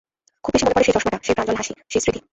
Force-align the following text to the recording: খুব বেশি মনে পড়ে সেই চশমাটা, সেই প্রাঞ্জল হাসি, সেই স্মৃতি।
খুব 0.45 0.51
বেশি 0.61 0.65
মনে 0.65 0.73
পড়ে 0.75 0.85
সেই 0.87 0.95
চশমাটা, 0.95 1.19
সেই 1.25 1.35
প্রাঞ্জল 1.35 1.55
হাসি, 1.59 1.73
সেই 1.91 2.01
স্মৃতি। 2.03 2.19